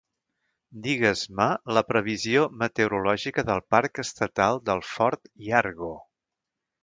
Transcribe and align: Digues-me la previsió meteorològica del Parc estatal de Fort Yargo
Digues-me 0.85 1.45
la 1.77 1.83
previsió 1.89 2.47
meteorològica 2.63 3.45
del 3.49 3.61
Parc 3.75 4.03
estatal 4.07 4.59
de 4.71 4.79
Fort 4.95 5.33
Yargo 5.51 5.91